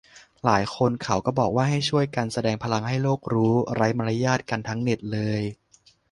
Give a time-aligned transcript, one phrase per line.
[0.45, 5.41] หลายคนเขาก็บอกว่าให้ช่วยกันแสดงพลังให้โลกรู้- ไร้มารยาทกันทั้งเน็ตเลย